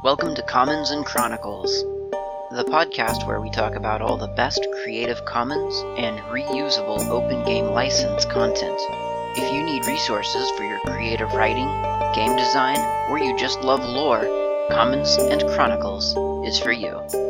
[0.00, 1.82] Welcome to Commons and Chronicles,
[2.52, 7.66] the podcast where we talk about all the best Creative Commons and reusable open game
[7.66, 8.78] license content.
[9.36, 11.66] If you need resources for your creative writing,
[12.14, 12.78] game design,
[13.10, 14.22] or you just love lore,
[14.70, 16.14] Commons and Chronicles
[16.46, 17.27] is for you.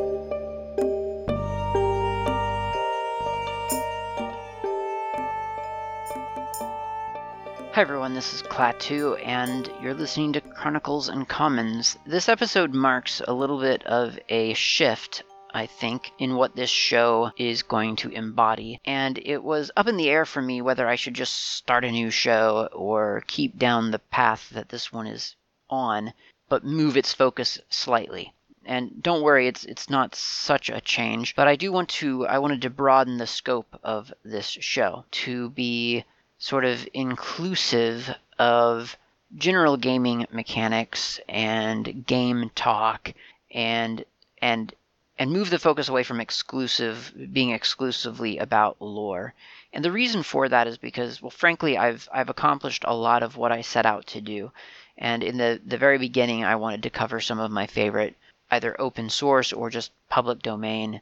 [7.79, 11.97] Hi everyone, this is Klaatu, and you're listening to Chronicles and Commons.
[12.05, 15.23] This episode marks a little bit of a shift,
[15.55, 18.81] I think, in what this show is going to embody.
[18.85, 21.93] And it was up in the air for me whether I should just start a
[21.93, 25.37] new show or keep down the path that this one is
[25.71, 26.15] on,
[26.49, 28.35] but move its focus slightly.
[28.67, 32.41] And don't worry, it's it's not such a change, but I do want to I
[32.41, 36.05] wanted to broaden the scope of this show to be
[36.39, 38.97] sort of inclusive of
[39.37, 43.13] general gaming mechanics and game talk
[43.51, 44.05] and
[44.41, 44.73] and
[45.19, 49.35] and move the focus away from exclusive being exclusively about lore.
[49.73, 53.37] And the reason for that is because well frankly I've I've accomplished a lot of
[53.37, 54.53] what I set out to do.
[54.97, 58.17] And in the the very beginning I wanted to cover some of my favorite
[58.51, 61.01] either open source or just public domain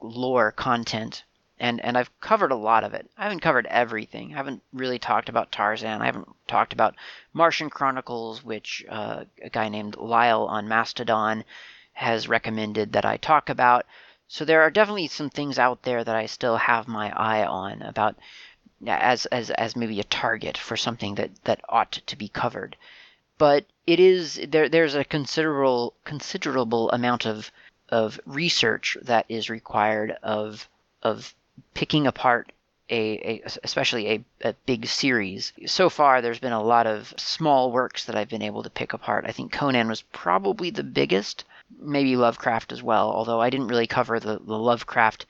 [0.00, 1.24] lore content
[1.58, 3.10] and and I've covered a lot of it.
[3.16, 4.34] I haven't covered everything.
[4.34, 6.02] I haven't really talked about Tarzan.
[6.02, 6.96] I haven't talked about
[7.32, 11.44] Martian Chronicles, which uh, a guy named Lyle on Mastodon
[11.94, 13.86] has recommended that I talk about.
[14.28, 17.80] So there are definitely some things out there that I still have my eye on
[17.82, 18.16] about
[18.86, 22.76] as as as maybe a target for something that that ought to be covered.
[23.38, 27.50] But it is there there's a considerable considerable amount of
[27.88, 30.68] of research that is required of
[31.02, 31.34] of
[31.74, 32.52] picking apart
[32.88, 35.52] a, a especially a, a, big series.
[35.66, 38.92] So far, there's been a lot of small works that I've been able to pick
[38.92, 39.24] apart.
[39.26, 41.44] I think Conan was probably the biggest,
[41.80, 43.10] maybe Lovecraft as well.
[43.10, 45.26] Although I didn't really cover the, the Lovecraft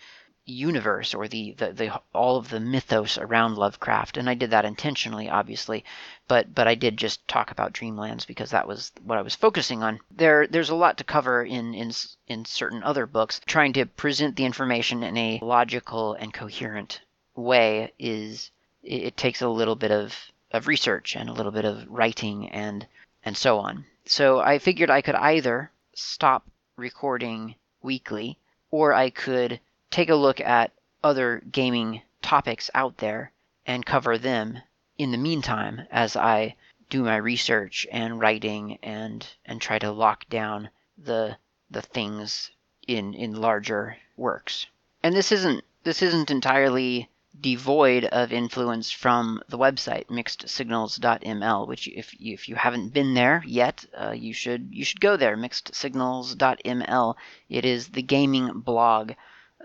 [0.46, 4.64] universe or the, the, the all of the mythos around Lovecraft, and I did that
[4.64, 5.84] intentionally, obviously.
[6.28, 9.82] But but I did just talk about Dreamlands because that was what I was focusing
[9.82, 9.98] on.
[10.10, 11.92] There there's a lot to cover in in
[12.28, 13.40] in certain other books.
[13.46, 17.00] Trying to present the information in a logical and coherent
[17.34, 18.50] way is
[18.82, 20.14] it, it takes a little bit of
[20.52, 22.86] of research and a little bit of writing and
[23.24, 23.84] and so on.
[24.04, 26.46] So I figured I could either stop
[26.76, 28.38] recording weekly
[28.70, 29.60] or I could
[29.90, 33.32] take a look at other gaming topics out there
[33.64, 34.60] and cover them
[34.98, 36.56] in the meantime as I
[36.88, 41.36] do my research and writing and and try to lock down the
[41.70, 42.50] the things
[42.86, 44.66] in in larger works.
[45.02, 47.08] And this isn't this isn't entirely
[47.40, 53.44] devoid of influence from the website mixedsignals.ml which if you, if you haven't been there
[53.46, 57.14] yet uh, you should you should go there mixedsignals.ml
[57.50, 59.12] it is the gaming blog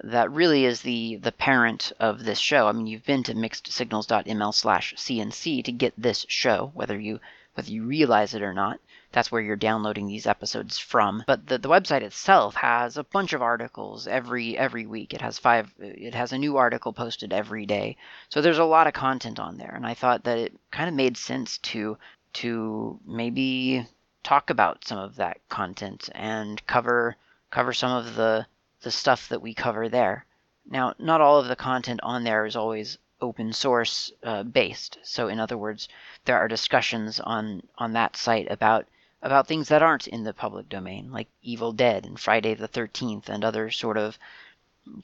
[0.04, 2.68] that really is the the parent of this show.
[2.68, 7.20] I mean, you've been to mixedsignals.ml slash CNC to get this show, whether you
[7.56, 8.80] whether you realize it or not.
[9.12, 11.26] That's where you're downloading these episodes from.
[11.28, 15.14] But the, the website itself has a bunch of articles every every week.
[15.14, 17.98] It has five it has a new article posted every day.
[18.30, 19.74] So there's a lot of content on there.
[19.76, 21.98] And I thought that it kind of made sense to
[22.34, 23.86] to maybe
[24.24, 27.18] talk about some of that content and cover
[27.50, 28.46] cover some of the
[28.82, 30.26] the stuff that we cover there.
[30.66, 34.98] Now, not all of the content on there is always open source uh, based.
[35.04, 35.88] So, in other words,
[36.26, 38.88] there are discussions on on that site about
[39.22, 43.30] about things that aren't in the public domain, like Evil Dead and Friday the Thirteenth,
[43.30, 44.18] and other sort of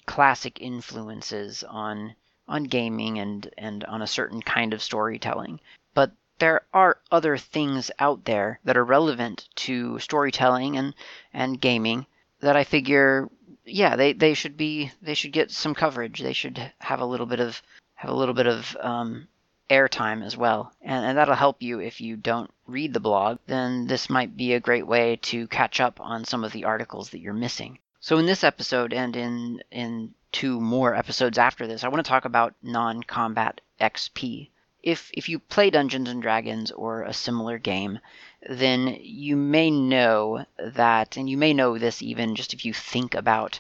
[0.06, 2.16] classic influences on
[2.48, 5.60] on gaming and and on a certain kind of storytelling.
[5.94, 10.96] But there are other things out there that are relevant to storytelling and
[11.34, 12.08] and gaming
[12.40, 13.30] that I figure
[13.68, 16.22] yeah, they, they should be they should get some coverage.
[16.22, 17.62] They should have a little bit of
[17.96, 19.28] have a little bit of um,
[19.70, 23.40] airtime as well, and, and that'll help you if you don't read the blog.
[23.48, 27.10] Then this might be a great way to catch up on some of the articles
[27.10, 27.80] that you're missing.
[28.00, 32.10] So in this episode and in in two more episodes after this, I want to
[32.10, 34.50] talk about non-combat XP.
[34.84, 38.00] If if you play Dungeons and Dragons or a similar game,
[38.48, 43.16] then you may know that, and you may know this even just if you think
[43.16, 43.60] about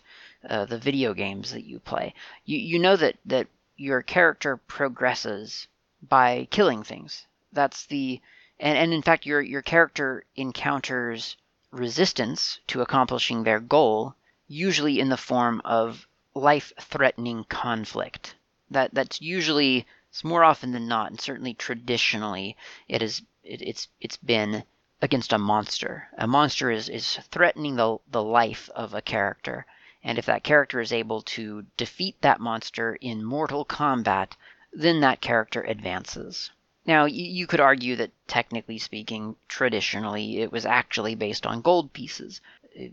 [0.50, 2.14] uh, the video games that you play.
[2.46, 5.68] You you know that that your character progresses
[6.02, 7.28] by killing things.
[7.52, 8.22] That's the
[8.60, 11.38] and, and in fact your your character encounters
[11.72, 14.16] resistance to accomplishing their goal,
[14.48, 18.36] usually in the form of life-threatening conflict.
[18.72, 22.58] That that's usually it's more often than not, and certainly traditionally,
[22.88, 24.64] it is it, it's it's been
[25.02, 26.08] against a monster.
[26.18, 29.66] A monster is, is threatening the, the life of a character.
[30.07, 34.38] And if that character is able to defeat that monster in mortal combat,
[34.71, 36.50] then that character advances.
[36.86, 42.39] Now, you could argue that technically speaking, traditionally, it was actually based on gold pieces.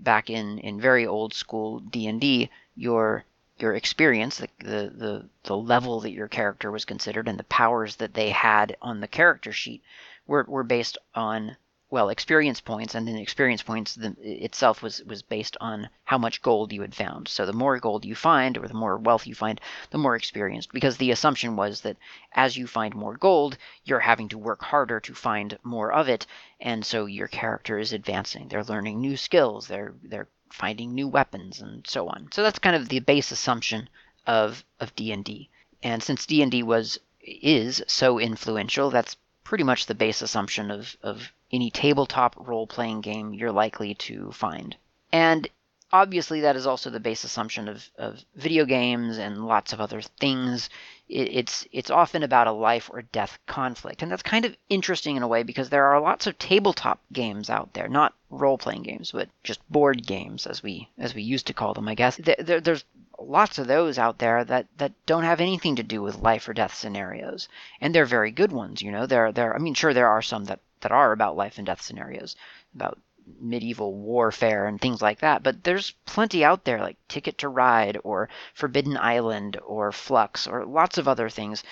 [0.01, 3.25] Back in, in very old school D&D, your
[3.59, 7.95] your experience, the, the, the, the level that your character was considered, and the powers
[7.95, 9.85] that they had on the character sheet
[10.27, 11.57] were, were based on
[11.95, 16.43] well experience points and then experience points the, itself was was based on how much
[16.43, 17.29] gold you had found.
[17.29, 19.61] So the more gold you find or the more wealth you find
[19.91, 21.97] the more experienced because the assumption was that
[22.33, 26.27] as you find more gold you're having to work harder to find more of it
[26.59, 28.49] and so your character is advancing.
[28.49, 29.69] They're learning new skills.
[29.69, 32.29] They're they're finding new weapons and so on.
[32.33, 33.89] So that's kind of the base assumption
[34.27, 35.49] of of D&D
[35.85, 41.33] and since D&D was is so influential that's pretty much the base assumption of, of
[41.55, 44.77] any tabletop role playing game you're likely to find.
[45.13, 45.49] And
[45.95, 50.03] obviously, that is also the base assumption of, of video games and lots of other
[50.03, 50.69] things.
[51.09, 55.17] It, it's it's often about a life or death conflict, and that's kind of interesting
[55.17, 58.83] in a way because there are lots of tabletop games out there, not role playing
[58.83, 62.17] games, but just board games as we as we used to call them, I guess.
[62.17, 62.85] There, there, there's
[63.21, 66.53] lots of those out there that, that don't have anything to do with life or
[66.53, 67.49] death scenarios,
[67.81, 68.83] and they're very good ones.
[68.83, 71.57] You know, there there I mean, sure there are some that that are about life
[71.57, 72.37] and death scenarios,
[72.75, 72.99] about
[73.41, 75.43] medieval warfare and things like that.
[75.43, 80.67] But there's plenty out there like Ticket to Ride or Forbidden Island or Fluxx or
[80.67, 81.65] lots of other things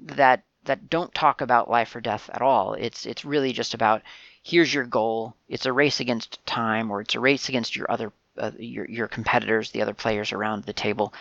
[0.00, 2.74] that that don't talk about life or death at all.
[2.74, 4.02] It's it's really just about
[4.42, 5.34] here's your goal.
[5.48, 9.08] It's a race against time or it's a race against your other uh, your your
[9.08, 11.14] competitors, the other players around the table,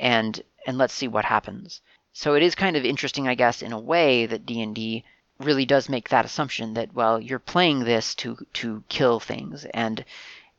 [0.00, 1.82] and and let's see what happens.
[2.14, 5.04] So it is kind of interesting, I guess, in a way that D and D
[5.38, 9.64] really does make that assumption that well you're playing this to to kill things.
[9.64, 10.04] And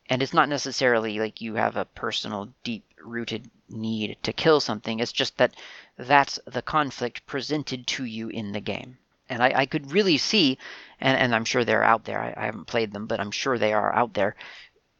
[0.08, 5.00] and it's not necessarily like you have a personal deep rooted need to kill something.
[5.00, 5.54] It's just that
[5.96, 8.98] that's the conflict presented to you in the game.
[9.28, 10.58] And i, I could really see
[11.00, 12.20] and, and i'm sure they're out there.
[12.20, 14.36] I, I haven't played them but i'm sure they are out there.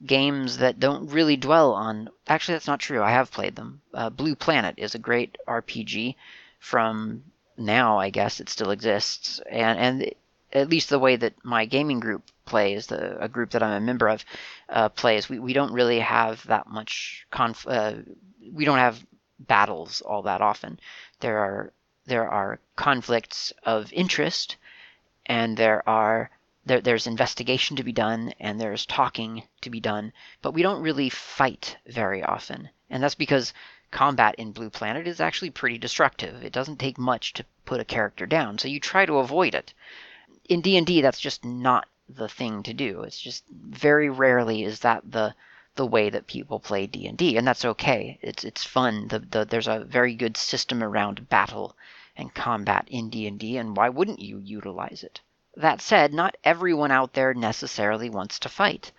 [0.05, 3.03] Games that don't really dwell on actually that's not true.
[3.03, 3.83] I have played them.
[3.93, 6.15] Uh, blue planet is a great rpg
[6.59, 7.25] from
[7.57, 10.15] now I guess it still exists, and and
[10.53, 13.87] at least the way that my gaming group plays, the a group that I'm a
[13.87, 14.25] member of,
[14.69, 17.67] uh, plays, we, we don't really have that much conf.
[17.67, 17.95] Uh,
[18.53, 19.05] we don't have
[19.41, 20.79] battles all that often.
[21.21, 21.73] There are
[22.07, 24.57] there are conflicts of interest,
[25.27, 26.31] and there are
[26.67, 30.13] there, there's investigation to be done and there's talking to be done,
[30.43, 32.71] but we don't really fight very often.
[32.91, 33.53] And that's because
[33.95, 36.43] combat in Blue Planet is actually pretty destructive.
[36.43, 39.73] It doesn't take much to put a character down, so you try to avoid it.
[40.49, 43.03] In D&D that's just not the thing to do.
[43.03, 45.35] It's just very rarely is that the
[45.77, 48.19] the way that people play D&D and that's okay.
[48.21, 49.07] It's it's fun.
[49.09, 51.77] The, the there's a very good system around battle
[52.17, 55.21] and combat in D&D and why wouldn't you utilize it?
[55.57, 58.91] That said, not everyone out there necessarily wants to fight.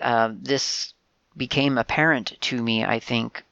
[0.00, 0.94] Uh, this
[1.36, 3.44] became apparent to me, I think,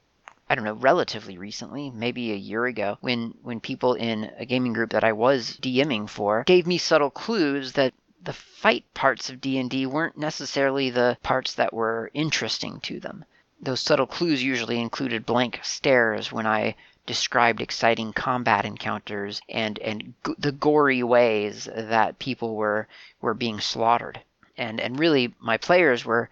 [0.51, 4.73] I don't know, relatively recently, maybe a year ago, when when people in a gaming
[4.73, 7.93] group that I was DMing for gave me subtle clues that
[8.23, 13.25] the fight parts of D&D weren't necessarily the parts that were interesting to them.
[13.61, 16.77] Those subtle clues usually included blank stares when I
[17.07, 22.89] described exciting combat encounters and and g- the gory ways that people were
[23.21, 24.21] were being slaughtered.
[24.57, 26.29] And and really my players were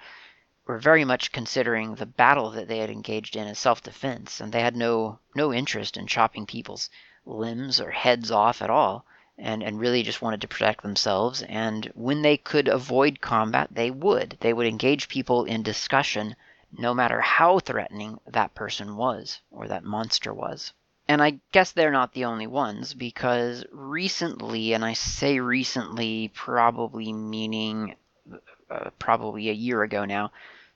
[0.66, 4.60] were very much considering the battle that they had engaged in as self-defense, and they
[4.60, 6.90] had no no interest in chopping people's
[7.24, 9.06] limbs or heads off at all,
[9.38, 11.42] and and really just wanted to protect themselves.
[11.42, 14.38] And when they could avoid combat, they would.
[14.40, 16.34] They would engage people in discussion,
[16.72, 20.72] no matter how threatening that person was or that monster was.
[21.06, 27.12] And I guess they're not the only ones because recently, and I say recently, probably
[27.12, 27.94] meaning
[28.70, 30.32] uh, probably a year ago now,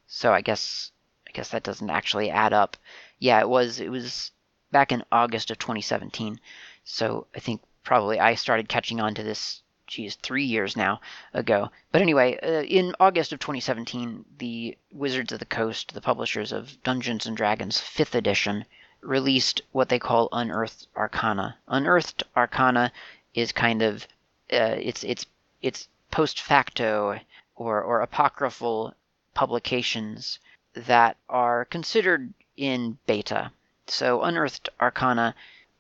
[0.07, 0.93] so I guess
[1.29, 2.77] I guess that doesn't actually add up.
[3.19, 4.33] Yeah, it was it was
[4.71, 6.41] back in August of 2017.
[6.85, 11.01] So I think probably I started catching on to this geez, three years now
[11.35, 11.71] ago.
[11.91, 16.81] But anyway, uh, in August of 2017, the Wizards of the Coast, the publishers of
[16.85, 18.65] Dungeons and Dragons 5th edition,
[19.01, 21.59] released what they call Unearthed Arcana.
[21.67, 22.93] Unearthed Arcana
[23.35, 24.07] is kind of
[24.53, 25.27] uh, it's it's
[25.63, 27.19] it's post facto
[27.61, 28.95] or or apocryphal
[29.35, 30.39] publications
[30.73, 33.53] that are considered in beta.
[33.87, 35.35] So, Unearthed Arcana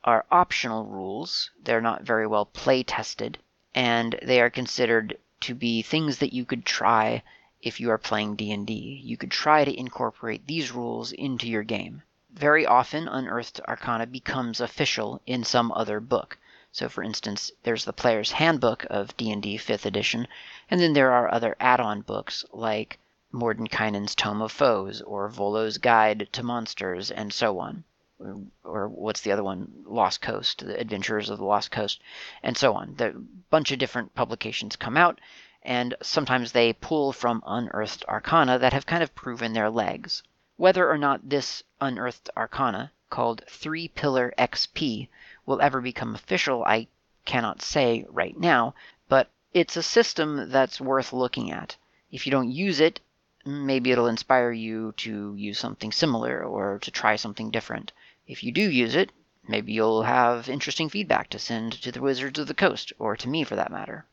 [0.04, 3.38] are optional rules, they're not very well play tested,
[3.74, 7.22] and they are considered to be things that you could try
[7.62, 9.00] if you are playing D&D.
[9.02, 12.02] You could try to incorporate these rules into your game.
[12.30, 16.36] Very often unearthed arcana becomes official in some other book.
[16.72, 20.28] So for instance, there's the player's handbook of D&D 5th edition,
[20.70, 23.00] and then there are other add-on books like
[23.32, 27.82] Mordenkainen's Tome of Foes or Volo's Guide to Monsters and so on.
[28.62, 29.82] Or, what's the other one?
[29.84, 32.00] Lost Coast, The Adventurers of the Lost Coast,
[32.42, 32.94] and so on.
[33.00, 33.14] A
[33.50, 35.20] bunch of different publications come out,
[35.62, 40.22] and sometimes they pull from unearthed arcana that have kind of proven their legs.
[40.56, 45.08] Whether or not this unearthed arcana, called Three Pillar XP,
[45.46, 46.88] will ever become official, I
[47.24, 48.74] cannot say right now,
[49.08, 51.76] but it's a system that's worth looking at.
[52.10, 53.00] If you don't use it,
[53.44, 57.92] maybe it'll inspire you to use something similar or to try something different.
[58.26, 59.12] If you do use it,
[59.48, 63.28] maybe you'll have interesting feedback to send to the Wizards of the Coast, or to
[63.28, 64.04] me for that matter.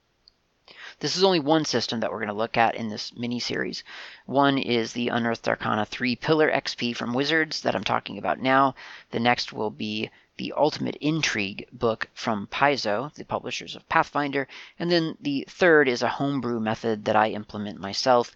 [0.99, 3.83] This is only one system that we're going to look at in this mini series.
[4.25, 8.73] One is the Unearthed Arcana 3 Pillar XP from Wizards that I'm talking about now.
[9.11, 14.47] The next will be the Ultimate Intrigue book from Paizo, the publishers of Pathfinder.
[14.79, 18.35] And then the third is a homebrew method that I implement myself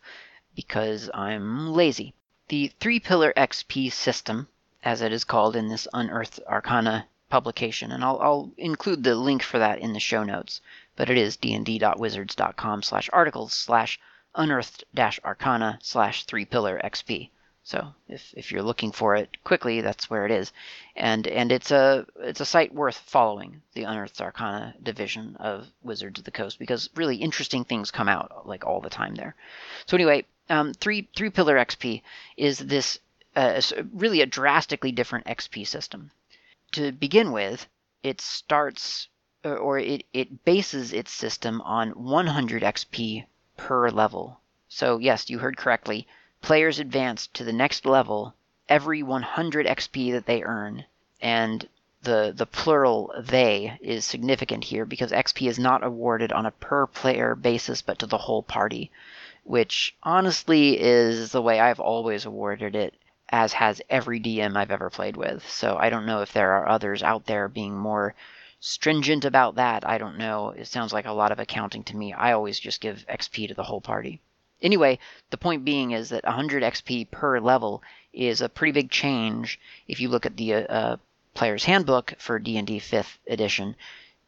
[0.55, 2.13] because I'm lazy.
[2.47, 4.47] The Three Pillar XP system,
[4.83, 9.43] as it is called in this Unearthed Arcana publication, and I'll, I'll include the link
[9.43, 10.61] for that in the show notes
[10.97, 13.99] but it is dnd.wizards.com slash articles slash
[14.35, 14.83] unearthed
[15.23, 17.29] arcana slash three pillar xp.
[17.63, 20.51] So if, if you're looking for it quickly, that's where it is,
[20.95, 23.61] and and it's a it's a site worth following.
[23.73, 28.47] The Unearthed Arcana division of Wizards of the Coast because really interesting things come out
[28.47, 29.35] like all the time there.
[29.85, 32.01] So anyway, um, three three pillar XP
[32.35, 32.99] is this
[33.35, 33.61] uh,
[33.93, 36.11] really a drastically different XP system.
[36.73, 37.67] To begin with,
[38.01, 39.07] it starts
[39.43, 43.25] or it, it bases its system on 100 XP
[43.57, 44.39] per level.
[44.67, 46.07] So, yes, you heard correctly.
[46.41, 48.33] Players advance to the next level
[48.67, 50.85] every 100 XP that they earn.
[51.21, 51.67] And
[52.03, 56.87] the, the plural they is significant here because XP is not awarded on a per
[56.87, 58.89] player basis but to the whole party,
[59.43, 62.95] which honestly is the way I've always awarded it,
[63.29, 65.47] as has every DM I've ever played with.
[65.47, 68.15] So I don't know if there are others out there being more
[68.59, 70.49] stringent about that, I don't know.
[70.51, 72.13] It sounds like a lot of accounting to me.
[72.13, 74.21] I always just give XP to the whole party.
[74.61, 74.99] Anyway,
[75.29, 77.81] the point being is that 100 XP per level
[78.13, 80.97] is a pretty big change if you look at the uh, uh
[81.33, 83.75] player's handbook for D&D 5th edition.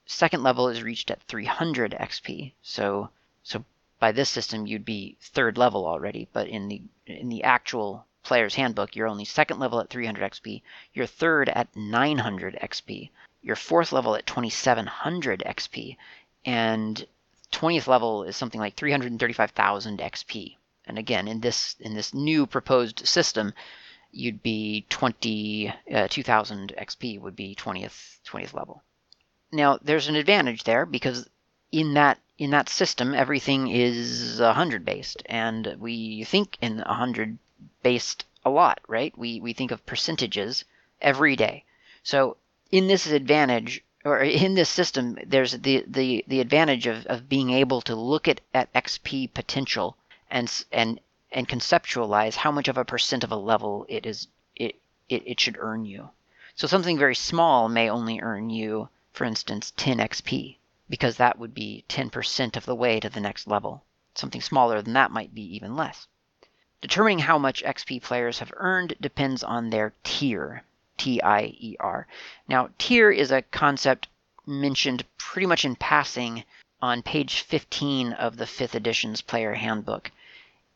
[0.05, 2.53] Second level is reached at 300 XP.
[2.61, 3.09] So
[3.43, 3.63] so
[3.99, 8.55] by this system you'd be third level already, but in the in the actual player's
[8.55, 10.61] handbook you're only second level at 300 XP,
[10.93, 13.09] you're third at 900 XP
[13.43, 15.97] your fourth level at 2700 XP,
[16.45, 17.05] and
[17.53, 20.57] 20th level is something like 335,000 XP.
[20.85, 23.53] And again, in this in this new proposed system,
[24.11, 28.83] you'd be 20 uh, 2000 XP would be 20th 20th level.
[29.51, 31.29] Now, there's an advantage there because
[31.71, 37.37] in that in that system everything is 100 based and we think in 100
[37.83, 39.17] based a lot, right?
[39.17, 40.65] We we think of percentages
[41.01, 41.63] every day.
[42.03, 42.37] So
[42.71, 47.51] in this advantage or in this system, there's the, the, the advantage of, of being
[47.51, 49.95] able to look at, at XP potential
[50.29, 50.99] and and
[51.31, 54.75] and conceptualize how much of a percent of a level it is it,
[55.09, 56.09] it, it should earn you.
[56.55, 60.57] So something very small may only earn you, for instance, 10 XP,
[60.89, 63.83] because that would be 10% of the way to the next level.
[64.13, 66.07] Something smaller than that might be even less.
[66.81, 70.63] Determining how much XP players have earned depends on their tier.
[71.03, 72.07] T I E R.
[72.47, 74.07] Now, tier is a concept
[74.45, 76.45] mentioned pretty much in passing
[76.81, 80.11] on page 15 of the 5th edition's player handbook.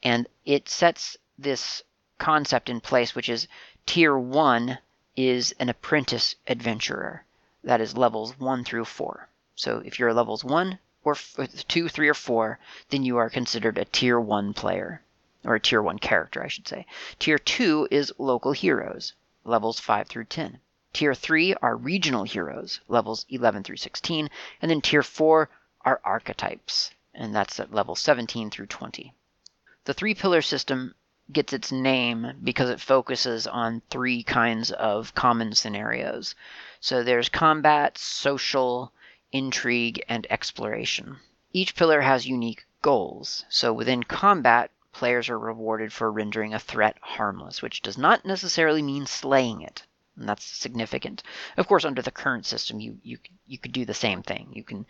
[0.03, 1.81] And it sets this
[2.17, 3.47] concept in place, which is
[3.85, 4.79] tier 1
[5.15, 7.23] is an apprentice adventurer.
[7.63, 9.29] That is levels 1 through 4.
[9.55, 13.85] So if you're levels 1 or 2, 3, or 4, then you are considered a
[13.85, 15.01] tier 1 player.
[15.45, 16.85] Or a tier 1 character, I should say.
[17.17, 19.13] Tier 2 is local heroes
[19.47, 20.59] levels 5 through 10.
[20.93, 24.29] Tier 3 are regional heroes, levels 11 through 16,
[24.61, 25.49] and then Tier 4
[25.85, 29.13] are archetypes, and that's at level 17 through 20.
[29.85, 30.95] The three pillar system
[31.31, 36.35] gets its name because it focuses on three kinds of common scenarios.
[36.79, 38.93] So there's combat, social,
[39.31, 41.17] intrigue, and exploration.
[41.53, 43.45] Each pillar has unique goals.
[43.49, 48.81] So within combat, players are rewarded for rendering a threat harmless, which does not necessarily
[48.81, 49.83] mean slaying it.
[50.17, 51.21] and that's significant.
[51.55, 54.49] Of course, under the current system, you you you could do the same thing.
[54.53, 54.85] You can.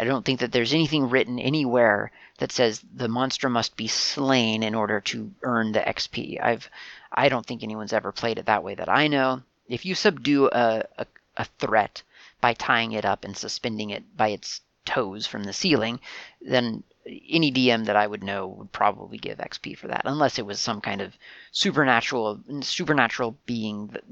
[0.00, 4.62] I don't think that there's anything written anywhere that says the monster must be slain
[4.62, 6.42] in order to earn the XP.
[6.42, 6.70] I've
[7.12, 9.42] I don't think anyone's ever played it that way that I know.
[9.68, 12.02] If you subdue a, a, a threat
[12.40, 16.00] by tying it up and suspending it by its toes from the ceiling,
[16.40, 20.46] then any DM that I would know would probably give XP for that, unless it
[20.46, 21.16] was some kind of
[21.52, 24.04] supernatural supernatural being that,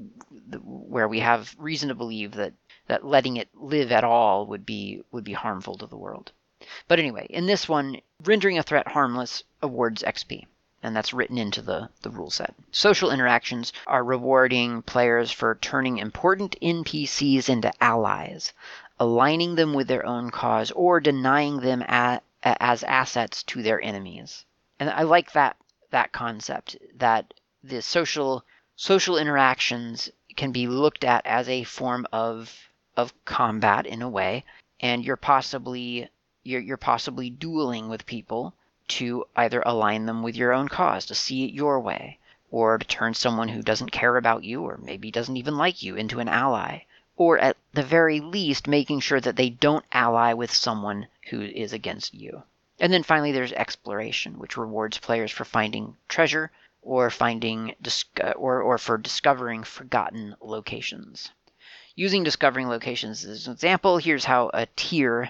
[0.49, 2.53] that, where we have reason to believe that
[2.87, 6.31] that letting it live at all would be would be harmful to the world.
[6.87, 10.45] But anyway, in this one, rendering a threat harmless awards XP.
[10.81, 12.53] And that's written into the, the rule set.
[12.71, 18.51] Social interactions are rewarding players for turning important NPCs into allies,
[18.99, 24.45] aligning them with their own cause, or denying them at, as assets to their enemies.
[24.79, 25.55] And I like that
[25.91, 27.33] that concept that
[27.63, 28.43] the social
[28.75, 34.43] social interactions can be looked at as a form of of combat in a way,
[34.79, 36.09] and you're possibly
[36.43, 38.53] you're, you're possibly dueling with people
[38.87, 42.19] to either align them with your own cause, to see it your way,
[42.51, 45.95] or to turn someone who doesn't care about you or maybe doesn't even like you
[45.95, 46.79] into an ally,
[47.15, 51.73] or at the very least making sure that they don't ally with someone who is
[51.73, 52.43] against you.
[52.79, 56.51] And then finally, there's exploration, which rewards players for finding treasure
[56.81, 57.75] or finding
[58.21, 61.31] uh, or, or for discovering forgotten locations.
[61.95, 65.29] Using discovering locations as an example, here's how a tier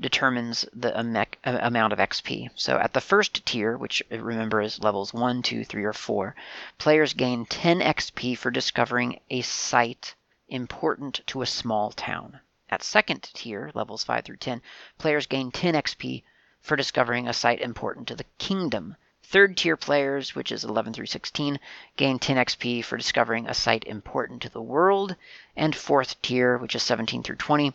[0.00, 2.50] determines the uh, amount of XP.
[2.56, 6.34] So at the first tier, which uh, remember is levels 1, 2, 3, or 4,
[6.76, 10.14] players gain 10 XP for discovering a site
[10.48, 12.40] important to a small town.
[12.72, 14.62] At second tier, levels 5 through 10,
[14.96, 16.22] players gain 10 XP
[16.58, 18.96] for discovering a site important to the kingdom.
[19.22, 21.60] Third tier players, which is 11 through 16,
[21.98, 25.16] gain 10 XP for discovering a site important to the world.
[25.54, 27.74] And fourth tier, which is 17 through 20,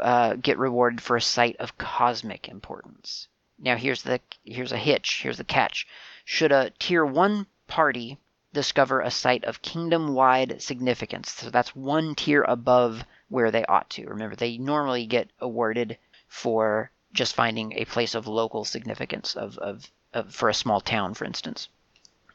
[0.00, 3.28] uh, get rewarded for a site of cosmic importance.
[3.58, 5.20] Now here's the here's a hitch.
[5.22, 5.86] Here's the catch.
[6.24, 8.16] Should a tier one party
[8.54, 14.06] discover a site of kingdom-wide significance, so that's one tier above where they ought to.
[14.06, 15.96] Remember, they normally get awarded
[16.28, 21.14] for just finding a place of local significance of, of, of for a small town,
[21.14, 21.68] for instance.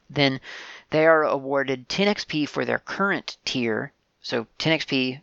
[0.09, 0.41] Then
[0.89, 3.91] they are awarded 10 XP for their current tier.
[4.21, 5.21] So 10 XP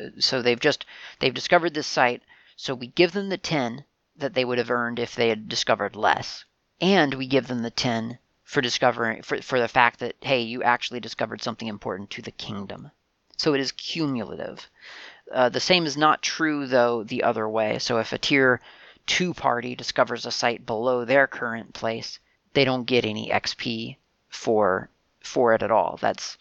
[0.00, 0.84] uh, so they've just
[1.20, 2.22] they've discovered this site
[2.56, 3.84] so we give them the 10
[4.16, 6.44] that they would have earned if they had discovered less
[6.80, 10.60] and we give them the 10 for discovering for, for the fact that hey you
[10.62, 12.90] actually discovered something important to the kingdom
[13.40, 14.68] so it is cumulative.
[15.32, 17.78] Uh, the same is not true though the other way.
[17.78, 18.60] So if a tier
[19.06, 22.18] 2 party discovers a site below their current place
[22.52, 23.96] they don't get any xp
[24.28, 24.88] for
[25.20, 25.98] for it at all.
[26.00, 26.36] That's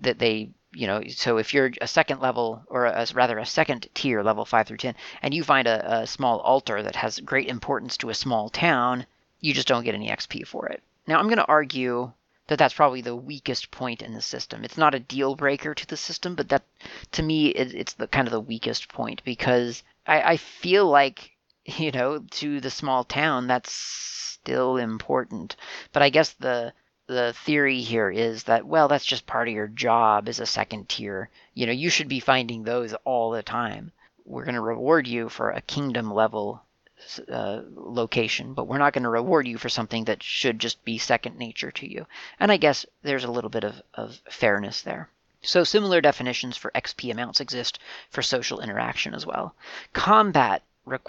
[0.00, 3.88] that they you know, so if you're a second level, or a, rather a second
[3.92, 7.48] tier, level 5 through 10, and you find a, a small altar that has great
[7.48, 9.04] importance to a small town,
[9.40, 10.80] you just don't get any XP for it.
[11.08, 12.12] Now, I'm going to argue
[12.50, 14.64] that that's probably the weakest point in the system.
[14.64, 16.64] It's not a deal breaker to the system, but that,
[17.12, 21.30] to me, it, it's the kind of the weakest point because I, I feel like,
[21.64, 25.54] you know, to the small town, that's still important.
[25.92, 26.72] But I guess the
[27.06, 30.88] the theory here is that well that's just part of your job as a second
[30.88, 33.90] tier you know you should be finding those all the time
[34.24, 36.62] we're going to reward you for a kingdom level
[37.30, 40.98] uh, location but we're not going to reward you for something that should just be
[40.98, 42.06] second nature to you.
[42.38, 45.08] And i guess there's a little bit of, of fairness there.
[45.42, 47.78] So similar definitions for xp amounts exist
[48.10, 49.54] for social interaction as well.
[49.92, 50.62] Combat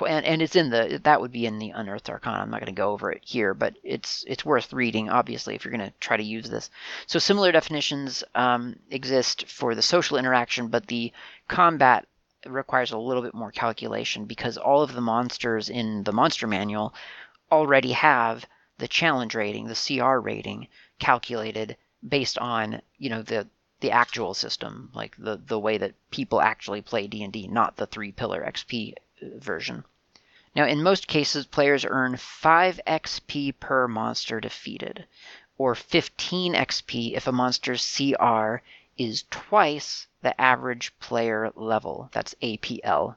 [0.06, 2.42] and, it's in the that would be in the unearthed arcana.
[2.42, 5.66] I'm not going to go over it here but it's it's worth reading obviously if
[5.66, 6.70] you're going to try to use this.
[7.08, 11.12] So similar definitions um, exist for the social interaction but the
[11.48, 12.06] combat
[12.46, 16.94] requires a little bit more calculation because all of the monsters in the monster manual
[17.52, 18.46] already have
[18.78, 20.68] the challenge rating the cr rating
[21.00, 21.78] calculated
[22.08, 23.48] based on you know the
[23.82, 28.12] the actual system like the the way that people actually play d&d not the three
[28.12, 29.84] pillar xp uh, version.
[30.54, 35.06] Now, in most cases, players earn 5 XP per monster defeated,
[35.58, 38.58] or 15 XP if a monster's CR
[38.98, 42.10] is twice the average player level.
[42.12, 43.16] That's APL.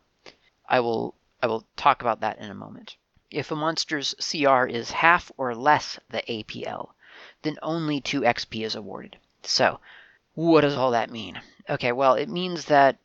[0.68, 2.96] I will I will talk about that in a moment.
[3.30, 6.90] If a monster's CR is half or less the APL,
[7.42, 9.18] then only 2 XP is awarded.
[9.42, 9.80] So,
[10.34, 11.40] what does all that mean?
[11.68, 12.96] Okay, well, it means that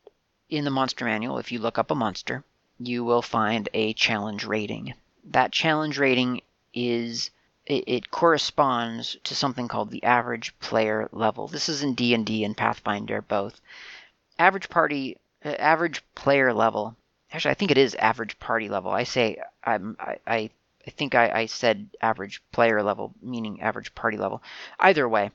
[0.48, 2.44] in the monster manual, if you look up a monster,
[2.78, 4.94] you will find a challenge rating.
[5.24, 6.40] That challenge rating
[6.72, 7.30] is
[7.66, 11.46] it, it corresponds to something called the average player level.
[11.46, 13.60] This is in D&D and Pathfinder both.
[14.38, 16.96] Average party uh, average player level.
[17.32, 18.90] Actually, I think it is average party level.
[18.90, 20.50] I say I'm, I, I
[20.86, 24.42] I think I, I said average player level, meaning average party level.
[24.78, 25.30] Either way,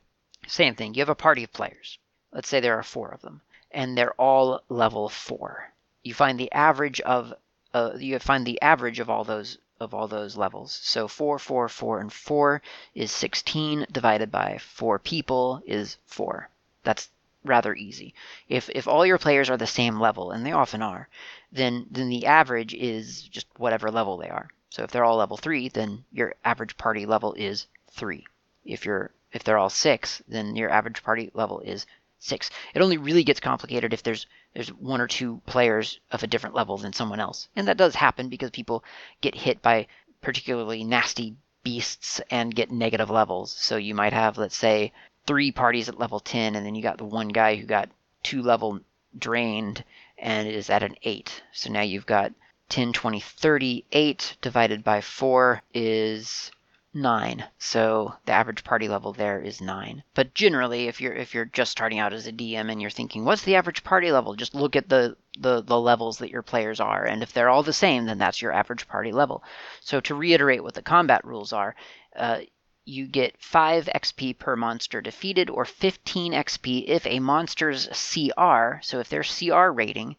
[0.47, 0.93] same thing.
[0.93, 1.99] You have a party of players.
[2.31, 5.71] Let's say there are four of them, and they're all level four.
[6.03, 7.33] You find the average of
[7.73, 10.79] uh, you find the average of all those of all those levels.
[10.83, 12.61] So 4, 4, 4, and 4
[12.93, 16.49] is 16 divided by 4 people is 4.
[16.83, 17.09] That's
[17.45, 18.13] rather easy.
[18.49, 21.07] If if all your players are the same level, and they often are,
[21.51, 24.49] then then the average is just whatever level they are.
[24.69, 28.25] So if they're all level 3, then your average party level is 3.
[28.65, 31.85] If you're if they're all 6, then your average party level is
[32.19, 32.49] 6.
[32.73, 36.55] It only really gets complicated if there's there's one or two players of a different
[36.55, 37.49] level than someone else.
[37.55, 38.83] And that does happen because people
[39.21, 39.87] get hit by
[40.21, 43.51] particularly nasty beasts and get negative levels.
[43.51, 44.93] So you might have, let's say,
[45.27, 47.89] three parties at level 10, and then you got the one guy who got
[48.23, 48.79] two level
[49.17, 49.83] drained
[50.17, 51.43] and is at an 8.
[51.51, 52.31] So now you've got
[52.69, 53.85] 10, 20, 30.
[53.91, 56.51] 8 divided by 4 is
[56.95, 57.43] nine.
[57.59, 60.03] So the average party level there is nine.
[60.13, 63.25] But generally, if you're if you're just starting out as a DM and you're thinking,
[63.25, 64.33] what's the average party level?
[64.33, 67.63] Just look at the the, the levels that your players are, and if they're all
[67.63, 69.43] the same, then that's your average party level.
[69.81, 71.75] So to reiterate what the combat rules are,
[72.15, 72.39] uh,
[72.85, 78.99] you get 5 XP per monster defeated, or 15 XP if a monster's CR, so
[78.99, 80.15] if their CR rating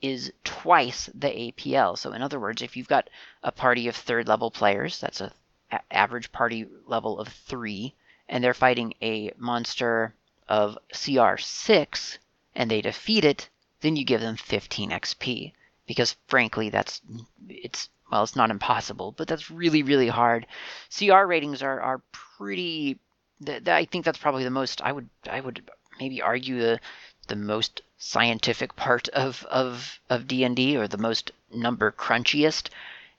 [0.00, 1.96] is twice the APL.
[1.96, 3.08] So, in other words, if you've got
[3.42, 5.32] a party of third level players, that's a
[5.90, 7.94] average party level of 3,
[8.28, 10.14] and they're fighting a monster
[10.48, 12.18] of CR 6,
[12.54, 13.48] and they defeat it,
[13.80, 15.52] then you give them 15 XP.
[15.86, 17.00] Because frankly, that's
[17.48, 20.46] it's well, it's not impossible, but that's really really hard.
[20.96, 22.98] CR ratings are are pretty.
[23.44, 24.80] Th- I think that's probably the most.
[24.82, 26.80] I would I would maybe argue the
[27.28, 32.68] the most scientific part of of of D and D or the most number crunchiest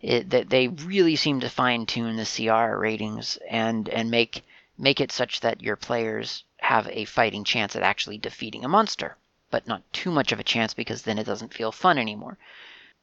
[0.03, 4.43] it, that they really seem to fine tune the CR ratings and and make
[4.77, 9.15] make it such that your players have a fighting chance at actually defeating a monster,
[9.49, 12.37] but not too much of a chance because then it doesn't feel fun anymore.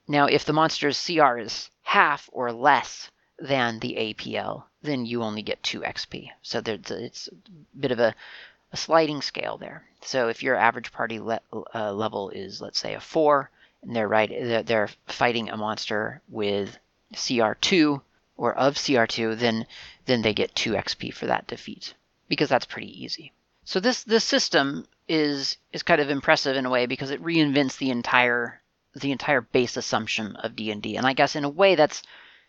[0.07, 5.43] Now, if the monster's CR is half or less than the APL, then you only
[5.43, 6.31] get 2 XP.
[6.43, 8.15] So it's a bit of a,
[8.73, 9.85] a sliding scale there.
[10.03, 11.41] So if your average party le-
[11.75, 13.51] uh, level is, let's say, a 4,
[13.83, 16.79] and they're right, they're fighting a monster with
[17.15, 18.01] CR2
[18.37, 19.67] or of CR2, then
[20.07, 21.95] then they get 2 XP for that defeat
[22.29, 23.33] because that's pretty easy.
[23.65, 27.79] So this this system is is kind of impressive in a way because it reinvents
[27.79, 28.61] the entire
[28.95, 30.97] the entire base assumption of D&D.
[30.97, 32.03] And I guess in a way that's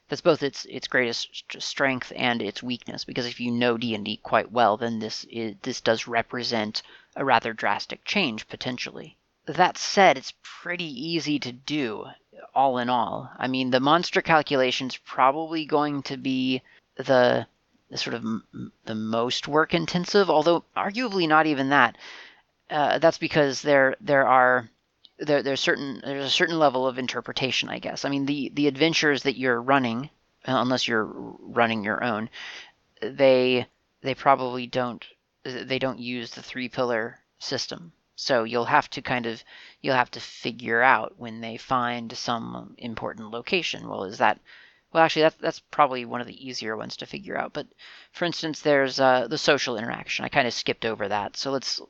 [0.07, 4.51] that's both its its greatest strength and its weakness because if you know D&D quite
[4.51, 6.81] well, then this is, this does represent
[7.15, 9.17] a rather drastic change potentially.
[9.45, 12.05] That said, it's pretty easy to do
[12.53, 13.31] all in all.
[13.37, 16.61] I mean, the monster calculation's probably going to be
[16.95, 17.47] the,
[17.89, 21.97] the sort of m- the most work intensive, although arguably not even that.
[22.69, 24.69] Uh, that's because there there are
[25.17, 28.05] there there's certain there's a certain level of interpretation, I guess.
[28.05, 30.09] I mean, the the adventures that you're running,
[30.45, 32.29] unless you're running your own,
[33.01, 33.67] they
[34.01, 35.05] they probably don't
[35.43, 37.91] they don't use the three pillar system.
[38.21, 39.43] So you'll have to kind of
[39.81, 43.89] you'll have to figure out when they find some important location.
[43.89, 44.39] Well, is that
[44.93, 47.51] well, actually, that's that's probably one of the easier ones to figure out.
[47.51, 47.65] But
[48.11, 50.23] for instance, there's uh, the social interaction.
[50.23, 51.81] I kind of skipped over that, so let's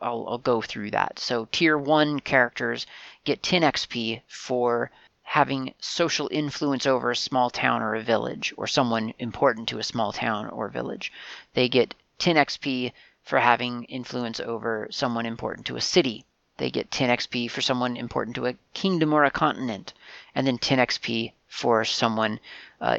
[0.00, 1.20] I'll, I'll go through that.
[1.20, 2.86] So tier one characters
[3.24, 4.90] get 10 XP for
[5.22, 9.84] having social influence over a small town or a village, or someone important to a
[9.84, 11.12] small town or village.
[11.54, 12.92] They get 10 XP
[13.26, 16.24] for having influence over someone important to a city.
[16.58, 19.92] They get 10 XP for someone important to a kingdom or a continent,
[20.32, 22.38] and then 10 XP for someone
[22.80, 22.98] uh,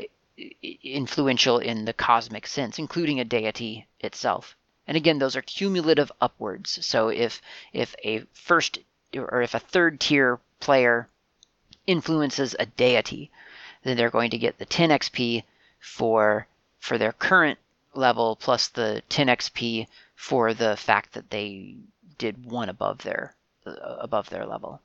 [0.84, 4.58] influential in the cosmic sense, including a deity itself.
[4.86, 6.86] And again, those are cumulative upwards.
[6.86, 8.80] So if if a first
[9.16, 11.08] or if a third tier player
[11.86, 13.32] influences a deity,
[13.84, 15.46] then they're going to get the 10 XP
[15.80, 16.48] for
[16.80, 17.60] for their current
[17.94, 19.88] level plus the 10 XP
[20.18, 21.78] for the fact that they
[22.18, 23.36] did one above their
[23.68, 24.82] uh, above their level.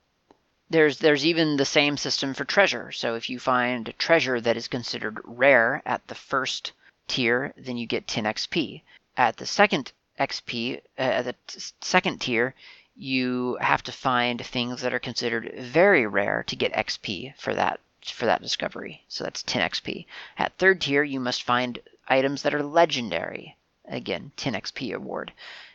[0.68, 2.92] There's there's even the same system for treasure.
[2.92, 6.72] So if you find treasure that is considered rare at the first
[7.08, 8.82] tier, then you get 10 XP.
[9.16, 12.54] At the second XP, uh, at the t- second tier,
[12.94, 17.80] you have to find things that are considered very rare to get XP for that
[18.04, 19.02] for that discovery.
[19.08, 20.04] So that's 10 XP.
[20.36, 23.56] At third tier, you must find items that are legendary.
[23.86, 25.32] Again, 10 XP award.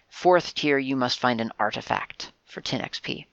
[0.08, 3.26] Fourth tier, you must find an artifact for 10 XP.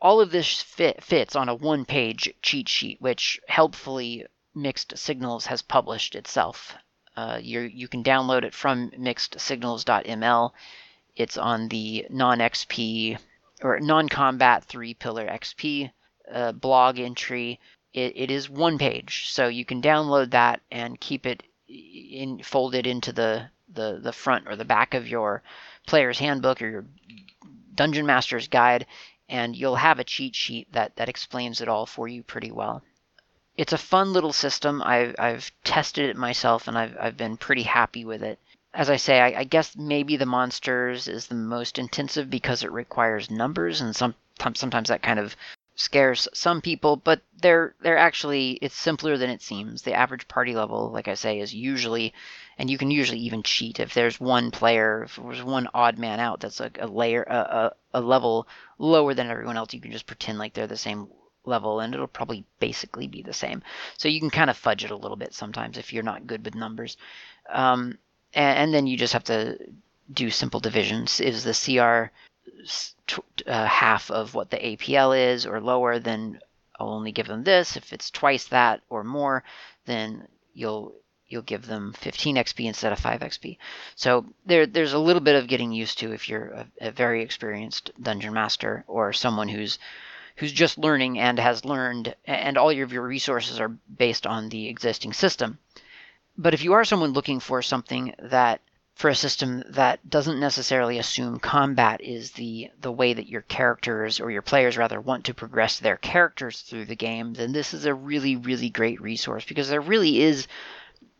[0.00, 5.46] All of this fit, fits on a one page cheat sheet, which helpfully Mixed Signals
[5.46, 6.76] has published itself.
[7.16, 10.52] Uh, you you can download it from mixedsignals.ml.
[11.16, 13.18] It's on the non XP
[13.62, 15.90] or non combat three pillar XP
[16.30, 17.58] uh, blog entry.
[17.92, 22.86] It, it is one page, so you can download that and keep it in folded
[22.86, 25.42] into the, the the front or the back of your
[25.86, 26.84] player's handbook or your
[27.74, 28.86] dungeon master's guide,
[29.28, 32.82] and you'll have a cheat sheet that that explains it all for you pretty well
[33.56, 34.82] it's a fun little system.
[34.82, 38.38] I've, I've tested it myself and I've, I've been pretty happy with it.
[38.74, 42.70] As I say, I, I guess maybe the monsters is the most intensive because it
[42.70, 44.14] requires numbers, and some,
[44.54, 45.34] sometimes that kind of
[45.76, 46.96] scares some people.
[46.96, 49.82] But they're they're actually it's simpler than it seems.
[49.82, 52.12] The average party level, like I say, is usually,
[52.58, 56.18] and you can usually even cheat if there's one player, if there's one odd man
[56.18, 59.72] out that's a, a layer a, a, a level lower than everyone else.
[59.72, 61.08] You can just pretend like they're the same
[61.46, 63.62] level and it'll probably basically be the same.
[63.98, 66.44] So you can kind of fudge it a little bit sometimes if you're not good
[66.44, 66.96] with numbers.
[67.48, 67.98] Um,
[68.34, 69.56] and, and, then you just have to
[70.12, 71.20] do simple divisions.
[71.20, 72.10] Is the CR
[73.46, 76.40] uh, half of what the APL is or lower, then
[76.78, 77.76] I'll only give them this.
[77.76, 79.44] If it's twice that or more,
[79.86, 80.94] then you'll
[81.28, 83.58] you'll give them 15 XP instead of 5 XP.
[83.96, 87.22] So there there's a little bit of getting used to if you're a, a very
[87.22, 89.78] experienced dungeon master or someone who's
[90.36, 94.68] who's just learning and has learned, and all of your resources are based on the
[94.68, 95.58] existing system.
[96.36, 98.60] But if you are someone looking for something that
[98.96, 104.20] for a system that doesn't necessarily assume combat is the the way that your characters
[104.20, 107.84] or your players rather want to progress their characters through the game, then this is
[107.84, 110.48] a really really great resource because there really is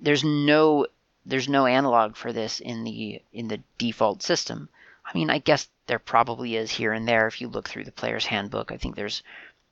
[0.01, 0.87] there's no
[1.27, 4.71] there's no analog for this in the in the default system.
[5.05, 7.93] I mean, I guess there probably is here and there if you look through the
[7.93, 8.73] player's handbook.
[8.73, 9.23] I think there's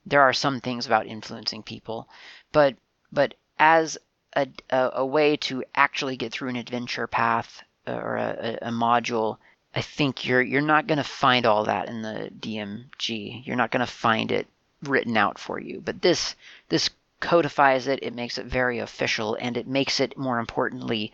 [0.05, 2.07] there are some things about influencing people,
[2.53, 2.77] but
[3.11, 3.97] but as
[4.37, 9.39] a, a, a way to actually get through an adventure path or a, a module,
[9.75, 13.47] I think you're you're not going to find all that in the DMG.
[13.47, 14.47] You're not going to find it
[14.83, 15.81] written out for you.
[15.85, 16.37] But this
[16.69, 18.03] this codifies it.
[18.03, 21.13] It makes it very official, and it makes it more importantly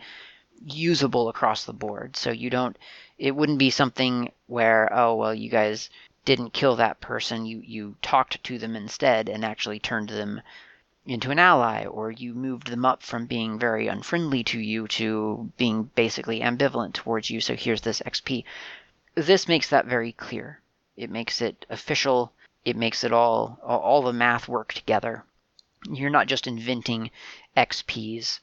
[0.63, 2.15] usable across the board.
[2.15, 2.77] So you don't
[3.17, 5.89] it wouldn't be something where oh well you guys
[6.25, 10.41] didn't kill that person you you talked to them instead and actually turned them
[11.05, 15.51] into an ally or you moved them up from being very unfriendly to you to
[15.57, 17.41] being basically ambivalent towards you.
[17.41, 18.43] So here's this xp
[19.15, 20.61] this makes that very clear.
[20.95, 22.31] It makes it official.
[22.63, 25.25] It makes it all all the math work together.
[25.89, 27.11] You're not just inventing
[27.57, 28.39] xps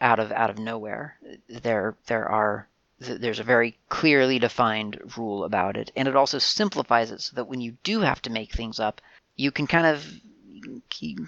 [0.00, 1.16] out of out of nowhere.
[1.48, 2.68] There there are
[2.98, 7.46] there's a very clearly defined rule about it, and it also simplifies it so that
[7.46, 9.00] when you do have to make things up,
[9.36, 10.20] you can kind of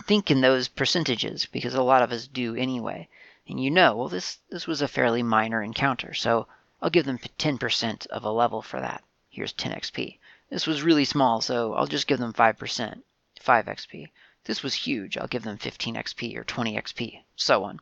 [0.07, 3.09] think in those percentages because a lot of us do anyway.
[3.49, 6.47] And you know, well, this this was a fairly minor encounter, so
[6.81, 9.05] I'll give them 10% of a level for that.
[9.31, 10.19] Here's 10 XP.
[10.51, 13.03] This was really small, so I'll just give them 5%,
[13.41, 14.11] 5 XP.
[14.45, 15.17] This was huge.
[15.17, 17.81] I'll give them 15 XP or 20 XP, so on.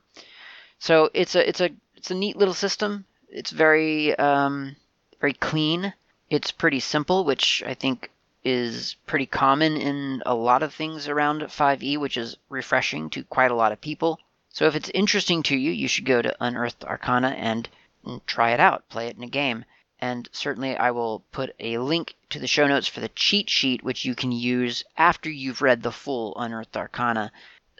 [0.78, 3.04] So it's a it's a it's a neat little system.
[3.28, 4.76] It's very um,
[5.20, 5.94] very clean.
[6.28, 8.10] It's pretty simple, which I think
[8.42, 13.50] is pretty common in a lot of things around 5e, which is refreshing to quite
[13.50, 14.18] a lot of people.
[14.48, 17.68] So if it's interesting to you, you should go to Unearthed Arcana and,
[18.26, 19.64] try it out, play it in a game.
[20.00, 23.84] And certainly, I will put a link to the show notes for the cheat sheet,
[23.84, 27.30] which you can use after you've read the full Unearthed Arcana,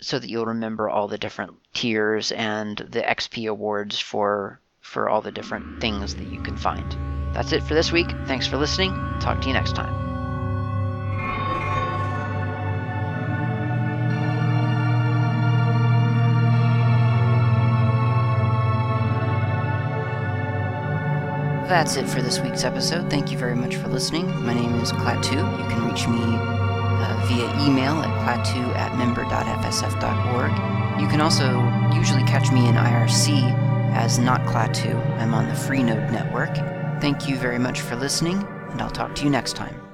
[0.02, 5.20] so that you'll remember all the different tiers and the XP awards for for all
[5.20, 6.96] the different things that you can find.
[7.32, 8.08] That's it for this week.
[8.26, 8.92] Thanks for listening.
[9.20, 10.09] Talk to you next time.
[21.70, 23.08] That's it for this week's episode.
[23.08, 24.26] Thank you very much for listening.
[24.44, 25.36] My name is Klaatu.
[25.36, 30.50] You can reach me uh, via email at klaatu at member.fsf.org.
[31.00, 31.62] You can also
[31.94, 33.54] usually catch me in IRC
[33.94, 34.96] as Not Klaatu.
[35.20, 36.56] I'm on the Freenode network.
[37.00, 39.89] Thank you very much for listening, and I'll talk to you next time.